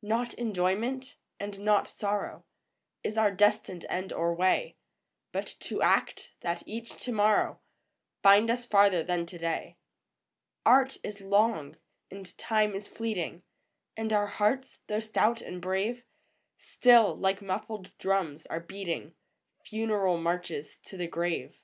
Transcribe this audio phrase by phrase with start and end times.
[0.00, 0.14] VOICES OF THE NIGHT.
[0.18, 2.44] Not enjoyment, and not sorrow,
[3.04, 4.78] Is our destined end or way;
[5.32, 7.60] But to act, that each to morrow
[8.22, 9.76] Find us farther than to day.
[10.64, 11.76] Art is long,
[12.10, 13.42] and Time is fleeting,
[13.98, 16.04] And our hearts, though stout and brave,
[16.56, 19.14] Still, like muffled drums, are beating
[19.66, 21.60] Funeral marches to the grave.